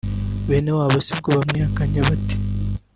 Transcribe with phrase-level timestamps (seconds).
[0.47, 2.35] Bene wabo sibwo bamwihakanye bati